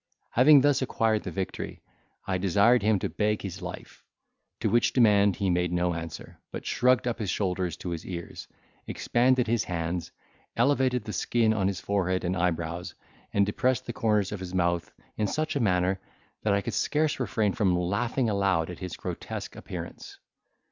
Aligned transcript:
Having 0.31 0.61
thus 0.61 0.81
acquired 0.81 1.21
the 1.21 1.29
victory, 1.29 1.83
I 2.25 2.39
desired 2.39 2.81
him 2.81 2.97
to 2.97 3.07
beg 3.07 3.43
his 3.43 3.61
life; 3.61 4.03
to 4.59 4.67
which 4.67 4.93
demand 4.93 5.35
he 5.35 5.51
made 5.51 5.71
no 5.71 5.93
answer, 5.93 6.39
but 6.51 6.65
shrugged 6.65 7.07
up 7.07 7.19
his 7.19 7.29
shoulders 7.29 7.77
to 7.77 7.91
his 7.91 8.03
ears, 8.03 8.47
expanded 8.87 9.45
his 9.45 9.65
hands, 9.65 10.11
elevated 10.55 11.03
the 11.03 11.13
skin 11.13 11.53
on 11.53 11.67
his 11.67 11.79
forehead 11.79 12.23
and 12.23 12.35
eyebrows, 12.35 12.95
and 13.31 13.45
depressed 13.45 13.85
the 13.85 13.93
corners 13.93 14.31
of 14.31 14.39
his 14.39 14.55
mouth 14.55 14.91
in 15.17 15.27
such 15.27 15.55
a 15.55 15.59
manner, 15.59 15.99
that 16.41 16.55
I 16.55 16.61
could 16.61 16.73
scarce 16.73 17.19
refrain 17.19 17.53
from 17.53 17.77
laughing 17.77 18.27
aloud 18.27 18.71
at 18.71 18.79
his 18.79 18.97
grotesque 18.97 19.55
appearance. 19.55 20.17